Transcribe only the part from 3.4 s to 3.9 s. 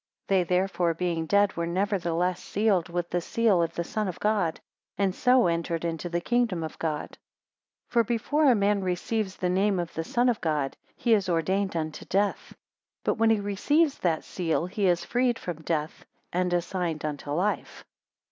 of the